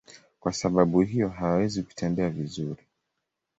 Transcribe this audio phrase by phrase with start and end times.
[0.39, 2.83] Kwa sababu hiyo hawawezi kutembea vizuri.